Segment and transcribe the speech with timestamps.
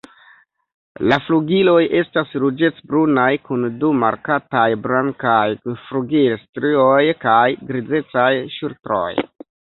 [1.09, 5.43] La flugiloj estas ruĝecbrunaj kun du markataj blankaj
[5.83, 8.27] flugilstrioj kaj grizecaj
[8.59, 9.07] ŝultroj.